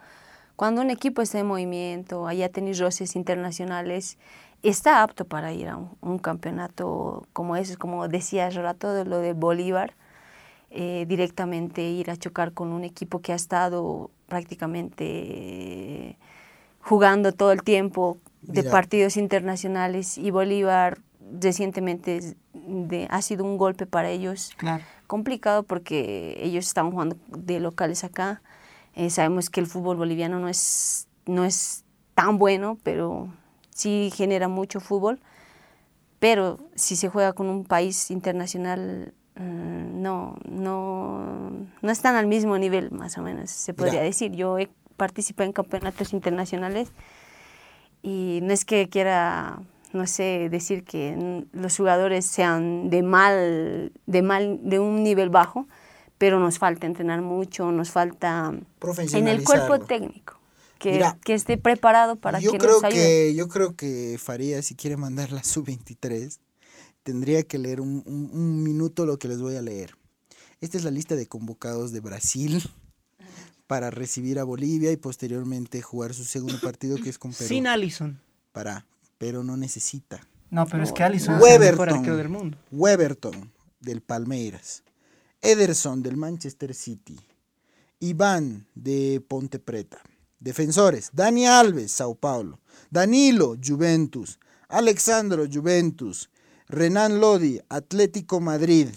Cuando 0.56 0.82
un 0.82 0.90
equipo 0.90 1.22
está 1.22 1.38
en 1.38 1.46
movimiento, 1.46 2.26
haya 2.26 2.48
tenido 2.48 2.84
roces 2.84 3.16
internacionales, 3.16 4.18
está 4.62 5.02
apto 5.02 5.24
para 5.24 5.52
ir 5.52 5.68
a 5.68 5.76
un, 5.76 5.90
un 6.00 6.18
campeonato 6.18 7.26
como 7.32 7.56
ese, 7.56 7.76
como 7.76 8.06
decía 8.08 8.46
hace 8.46 8.60
rato 8.60 8.92
de 8.92 9.04
lo 9.04 9.18
de 9.18 9.32
Bolívar, 9.32 9.94
eh, 10.72 11.04
directamente 11.08 11.82
ir 11.82 12.12
a 12.12 12.16
chocar 12.16 12.52
con 12.52 12.72
un 12.72 12.84
equipo 12.84 13.20
que 13.20 13.32
ha 13.32 13.34
estado 13.34 14.10
prácticamente 14.28 15.04
eh, 15.04 16.16
jugando 16.80 17.32
todo 17.32 17.50
el 17.50 17.64
tiempo 17.64 18.18
de 18.42 18.62
Mira. 18.62 18.70
partidos 18.70 19.16
internacionales 19.16 20.16
y 20.16 20.30
Bolívar 20.30 20.98
recientemente 21.38 22.36
de- 22.54 23.06
ha 23.10 23.22
sido 23.22 23.44
un 23.44 23.56
golpe 23.58 23.86
para 23.86 24.10
ellos 24.10 24.52
Claro. 24.56 24.82
complicado 25.06 25.62
porque 25.62 26.38
ellos 26.40 26.66
están 26.66 26.90
jugando 26.90 27.16
de 27.28 27.60
locales 27.60 28.04
acá. 28.04 28.42
Eh, 28.94 29.10
sabemos 29.10 29.50
que 29.50 29.60
el 29.60 29.66
fútbol 29.66 29.96
boliviano 29.96 30.38
no 30.40 30.48
es, 30.48 31.06
no 31.26 31.44
es 31.44 31.84
tan 32.14 32.38
bueno, 32.38 32.78
pero 32.82 33.28
sí 33.70 34.10
genera 34.14 34.48
mucho 34.48 34.80
fútbol. 34.80 35.20
Pero 36.18 36.58
si 36.74 36.96
se 36.96 37.08
juega 37.08 37.32
con 37.32 37.48
un 37.48 37.64
país 37.64 38.10
internacional, 38.10 39.14
mm, 39.36 40.02
no, 40.02 40.36
no, 40.48 41.50
no 41.80 41.90
están 41.90 42.16
al 42.16 42.26
mismo 42.26 42.58
nivel, 42.58 42.90
más 42.90 43.16
o 43.16 43.22
menos, 43.22 43.50
se 43.50 43.72
podría 43.72 44.02
decir. 44.02 44.32
Yo 44.32 44.58
he 44.58 44.68
participado 44.96 45.46
en 45.46 45.52
campeonatos 45.54 46.12
internacionales 46.12 46.92
y 48.02 48.40
no 48.42 48.52
es 48.52 48.64
que 48.64 48.88
quiera, 48.88 49.60
no 49.92 50.06
sé, 50.06 50.48
decir 50.50 50.84
que 50.84 51.44
los 51.52 51.76
jugadores 51.76 52.24
sean 52.26 52.90
de 52.90 53.02
mal, 53.02 53.92
de 54.06 54.22
mal, 54.22 54.60
de 54.62 54.78
un 54.78 55.02
nivel 55.02 55.30
bajo, 55.30 55.66
pero 56.18 56.38
nos 56.38 56.58
falta 56.58 56.86
entrenar 56.86 57.22
mucho, 57.22 57.72
nos 57.72 57.90
falta 57.90 58.52
en 59.12 59.28
el 59.28 59.42
cuerpo 59.44 59.80
técnico, 59.80 60.38
que, 60.78 60.92
Mira, 60.92 61.18
que 61.24 61.34
esté 61.34 61.56
preparado 61.58 62.16
para 62.16 62.40
yo 62.40 62.52
que 62.52 62.58
creo 62.58 62.74
nos 62.74 62.84
ayude. 62.84 63.02
que 63.02 63.34
Yo 63.34 63.48
creo 63.48 63.74
que 63.74 64.16
Faría, 64.22 64.62
si 64.62 64.74
quiere 64.74 64.96
mandar 64.96 65.32
la 65.32 65.42
sub-23, 65.42 66.38
tendría 67.02 67.42
que 67.42 67.58
leer 67.58 67.80
un, 67.80 68.02
un- 68.06 68.30
un 68.32 68.62
minuto 68.62 69.06
lo 69.06 69.18
que 69.18 69.28
les 69.28 69.40
voy 69.40 69.56
a 69.56 69.62
leer. 69.62 69.96
Esta 70.60 70.76
es 70.76 70.84
la 70.84 70.90
lista 70.90 71.16
de 71.16 71.26
convocados 71.26 71.90
de 71.92 72.00
Brasil 72.00 72.62
para 73.66 73.90
recibir 73.90 74.38
a 74.38 74.44
Bolivia 74.44 74.92
y 74.92 74.96
posteriormente 74.96 75.80
jugar 75.80 76.12
su 76.12 76.24
segundo 76.24 76.60
partido 76.60 76.98
que 76.98 77.08
es 77.08 77.18
con 77.18 77.32
Perú. 77.32 77.48
Sin 77.48 77.66
Allison. 77.66 78.20
Para, 78.52 78.84
pero 79.20 79.44
no 79.44 79.54
necesita. 79.58 80.18
No, 80.48 80.66
pero 80.66 80.82
es 80.82 80.92
que 80.92 81.04
Allison 81.04 81.34
es 81.34 81.42
el 81.42 81.60
mejor 81.60 81.60
Weberton. 81.60 81.98
arquero 81.98 82.16
del 82.16 82.28
mundo. 82.30 82.56
Weberton 82.72 83.52
del 83.80 84.00
Palmeiras, 84.00 84.82
Ederson 85.42 86.02
del 86.02 86.16
Manchester 86.16 86.72
City, 86.74 87.20
Iván 88.00 88.66
de 88.74 89.22
Ponte 89.28 89.58
Preta. 89.58 89.98
Defensores, 90.38 91.10
Dani 91.12 91.46
Alves, 91.46 91.92
Sao 91.92 92.14
Paulo, 92.14 92.60
Danilo, 92.88 93.56
Juventus, 93.62 94.38
Alexandro, 94.70 95.44
Juventus, 95.52 96.30
Renan 96.66 97.20
Lodi, 97.20 97.60
Atlético 97.68 98.40
Madrid, 98.40 98.88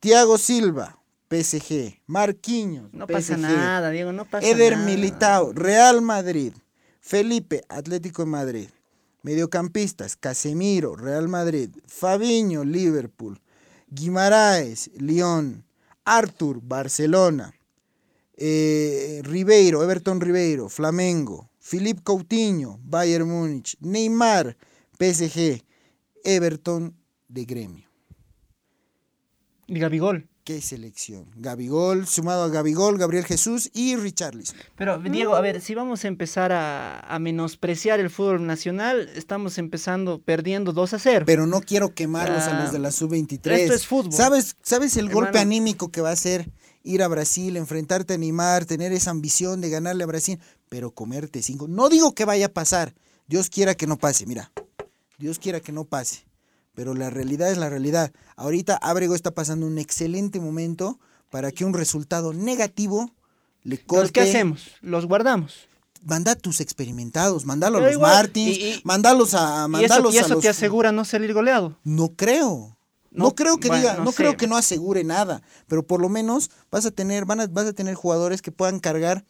Thiago 0.00 0.36
Silva, 0.36 0.98
PSG, 1.30 2.00
Marquinhos, 2.08 2.92
No 2.92 3.06
PSG, 3.06 3.12
pasa 3.12 3.36
nada, 3.36 3.90
Diego, 3.90 4.12
no 4.12 4.24
pasa 4.28 4.44
Eder 4.48 4.72
nada. 4.72 4.84
Militao, 4.84 5.52
Real 5.52 6.02
Madrid. 6.02 6.52
Felipe, 7.00 7.62
Atlético 7.68 8.22
de 8.22 8.30
Madrid. 8.30 8.68
Mediocampistas, 9.22 10.16
Casemiro, 10.16 10.96
Real 10.96 11.28
Madrid. 11.28 11.70
Fabiño, 11.86 12.64
Liverpool. 12.64 13.40
Guimaraes, 13.88 14.90
Lyon. 14.98 15.64
Arthur, 16.04 16.60
Barcelona. 16.60 17.54
Eh, 18.36 19.20
Ribeiro, 19.22 19.82
Everton 19.84 20.20
Ribeiro, 20.20 20.68
Flamengo. 20.68 21.50
Philip 21.60 22.02
Coutinho, 22.02 22.80
Bayern 22.82 23.28
Múnich. 23.28 23.76
Neymar, 23.80 24.56
PSG. 24.98 25.62
Everton 26.24 26.96
de 27.28 27.44
Gremio. 27.44 27.88
Y 29.68 29.78
Gabigol. 29.78 30.28
¿Qué 30.44 30.60
selección? 30.60 31.26
Gabigol, 31.36 32.08
sumado 32.08 32.42
a 32.42 32.48
Gabigol, 32.48 32.98
Gabriel 32.98 33.24
Jesús 33.24 33.70
y 33.74 33.94
Richarlison. 33.94 34.56
Pero, 34.76 34.98
Diego, 34.98 35.36
a 35.36 35.40
ver, 35.40 35.60
si 35.60 35.76
vamos 35.76 36.04
a 36.04 36.08
empezar 36.08 36.50
a, 36.50 36.98
a 36.98 37.18
menospreciar 37.20 38.00
el 38.00 38.10
fútbol 38.10 38.44
nacional, 38.44 39.08
estamos 39.14 39.56
empezando 39.58 40.20
perdiendo 40.20 40.72
2 40.72 40.94
a 40.94 40.98
0. 40.98 41.24
pero 41.26 41.46
no 41.46 41.60
quiero 41.60 41.94
quemarlos 41.94 42.42
a 42.42 42.58
Ah, 42.58 42.62
los 42.64 42.72
de 42.72 42.80
la 42.80 42.90
sub-23. 42.90 43.52
esto 43.52 43.74
es 43.74 43.86
fútbol. 43.86 44.12
¿Sabes, 44.12 44.56
¿Sabes 44.62 44.96
el 44.96 45.10
golpe 45.10 45.38
anímico 45.38 45.92
que 45.92 46.00
va 46.00 46.10
a 46.10 46.16
ser 46.16 46.50
ir 46.82 47.04
a 47.04 47.08
Brasil, 47.08 47.56
enfrentarte 47.56 48.14
a 48.14 48.18
Neymar, 48.18 48.64
tener 48.64 48.92
esa 48.92 49.12
ambición 49.12 49.60
de 49.60 49.70
ganarle 49.70 50.02
a 50.02 50.08
Brasil, 50.08 50.40
pero 50.68 50.90
comerte 50.90 51.40
cinco? 51.42 51.68
No 51.68 51.88
digo 51.88 52.16
que 52.16 52.24
vaya 52.24 52.46
a 52.46 52.52
pasar, 52.52 52.94
Dios 53.28 53.48
quiera 53.48 53.76
que 53.76 53.86
no 53.86 53.96
pase, 53.96 54.26
mira, 54.26 54.50
Dios 55.18 55.38
quiera 55.38 55.60
que 55.60 55.70
no 55.70 55.84
pase, 55.84 56.24
pero 56.74 56.94
la 56.94 57.10
realidad 57.10 57.50
es 57.50 57.58
la 57.58 57.68
realidad. 57.68 58.12
Ahorita 58.36 58.76
Ábrego 58.76 59.14
está 59.14 59.32
pasando 59.32 59.66
un 59.66 59.78
excelente 59.78 60.40
momento 60.40 60.98
para 61.30 61.50
que 61.52 61.64
un 61.64 61.74
resultado 61.74 62.32
negativo 62.32 63.10
le 63.62 63.78
corte. 63.84 64.12
¿qué 64.12 64.20
hacemos? 64.22 64.62
Los 64.80 65.06
guardamos. 65.06 65.68
Manda 66.04 66.32
a 66.32 66.34
tus 66.36 66.60
experimentados, 66.60 67.44
mándalo 67.46 67.78
a 67.78 67.82
los 67.82 67.92
igual, 67.92 68.12
Martins, 68.12 68.56
y- 68.58 68.62
y- 68.72 68.80
mándalos 68.84 69.34
a, 69.34 69.68
Y 69.80 69.84
eso, 69.84 70.10
y 70.10 70.18
a 70.18 70.20
eso 70.22 70.34
los 70.34 70.42
te 70.42 70.48
asegura 70.48 70.90
no 70.90 71.04
salir 71.04 71.32
goleado. 71.32 71.78
no 71.84 72.08
creo. 72.16 72.76
No, 73.14 73.24
No, 73.26 73.34
creo 73.34 73.58
que 73.58 73.68
bueno, 73.68 73.82
diga, 73.82 73.96
no 73.98 74.04
no, 74.04 74.12
creo 74.12 74.38
que 74.38 74.46
no 74.46 74.56
asegure 74.56 75.04
nada, 75.04 75.42
pero 75.66 75.86
por 75.86 76.00
lo 76.00 76.08
menos 76.08 76.50
vas 76.70 76.86
a 76.86 76.90
tener, 76.90 77.26
van 77.26 77.40
a, 77.40 77.46
vas 77.46 77.66
a 77.66 77.74
tener 77.74 77.94
jugadores 77.94 78.40
que 78.40 78.50
puedan 78.52 78.80
cargar 78.80 79.26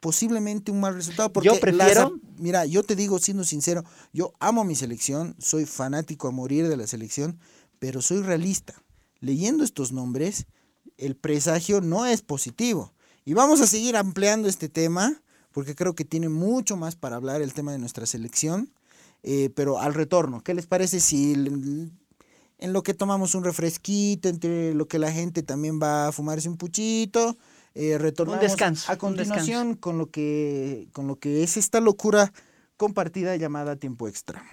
posiblemente 0.00 0.70
un 0.70 0.80
mal 0.80 0.94
resultado. 0.94 1.32
Porque 1.32 1.48
Yo 1.48 1.60
prefiero- 1.60 2.10
las- 2.10 2.38
mira, 2.38 2.66
yo 2.66 2.82
te 2.82 2.96
digo, 2.96 3.18
siendo 3.18 3.44
sincero, 3.44 3.84
yo 4.12 4.32
amo 4.40 4.64
mi 4.64 4.74
selección, 4.74 5.34
soy 5.38 5.66
fanático 5.66 6.28
a 6.28 6.30
morir 6.32 6.68
de 6.68 6.76
la 6.76 6.86
selección, 6.86 7.38
pero 7.78 8.02
soy 8.02 8.22
realista. 8.22 8.74
Leyendo 9.20 9.64
estos 9.64 9.92
nombres, 9.92 10.46
el 10.96 11.16
presagio 11.16 11.80
no 11.80 12.06
es 12.06 12.22
positivo. 12.22 12.92
Y 13.24 13.34
vamos 13.34 13.60
a 13.60 13.66
seguir 13.66 13.96
ampliando 13.96 14.48
este 14.48 14.68
tema, 14.68 15.22
porque 15.52 15.74
creo 15.74 15.94
que 15.94 16.04
tiene 16.04 16.28
mucho 16.28 16.76
más 16.76 16.96
para 16.96 17.16
hablar 17.16 17.42
el 17.42 17.52
tema 17.52 17.72
de 17.72 17.78
nuestra 17.78 18.06
selección. 18.06 18.72
Eh, 19.22 19.50
pero 19.54 19.78
al 19.80 19.92
retorno, 19.92 20.42
¿qué 20.42 20.54
les 20.54 20.66
parece 20.66 20.98
si 21.00 21.34
en 21.34 22.72
lo 22.72 22.82
que 22.82 22.94
tomamos 22.94 23.34
un 23.34 23.44
refresquito, 23.44 24.28
entre 24.30 24.72
lo 24.74 24.88
que 24.88 24.98
la 24.98 25.12
gente 25.12 25.42
también 25.42 25.78
va 25.82 26.08
a 26.08 26.12
fumarse 26.12 26.48
un 26.48 26.56
puchito, 26.56 27.36
eh, 27.80 27.98
retornamos 27.98 28.42
descanso, 28.42 28.92
a 28.92 28.94
un 28.94 28.98
continuación 28.98 29.74
con 29.74 29.96
lo 29.96 30.10
que 30.10 30.88
con 30.92 31.06
lo 31.06 31.16
que 31.16 31.42
es 31.42 31.56
esta 31.56 31.80
locura 31.80 32.32
compartida 32.76 33.34
llamada 33.36 33.76
tiempo 33.76 34.06
extra. 34.06 34.44